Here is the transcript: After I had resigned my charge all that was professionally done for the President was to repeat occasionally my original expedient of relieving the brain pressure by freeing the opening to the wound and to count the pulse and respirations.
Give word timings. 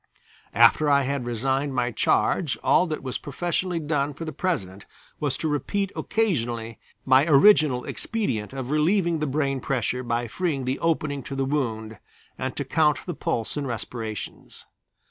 After 0.55 0.89
I 0.89 1.03
had 1.03 1.27
resigned 1.27 1.75
my 1.75 1.91
charge 1.91 2.57
all 2.63 2.87
that 2.87 3.03
was 3.03 3.19
professionally 3.19 3.79
done 3.79 4.15
for 4.15 4.25
the 4.25 4.31
President 4.31 4.87
was 5.19 5.37
to 5.37 5.47
repeat 5.47 5.91
occasionally 5.95 6.79
my 7.05 7.27
original 7.27 7.85
expedient 7.85 8.51
of 8.51 8.71
relieving 8.71 9.19
the 9.19 9.27
brain 9.27 9.59
pressure 9.59 10.01
by 10.01 10.27
freeing 10.27 10.65
the 10.65 10.79
opening 10.79 11.21
to 11.21 11.35
the 11.35 11.45
wound 11.45 11.99
and 12.35 12.55
to 12.55 12.65
count 12.65 12.97
the 13.05 13.13
pulse 13.13 13.55
and 13.55 13.67
respirations. 13.67 14.65